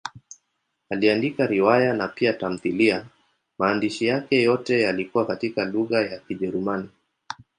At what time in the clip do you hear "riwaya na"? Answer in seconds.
1.47-2.07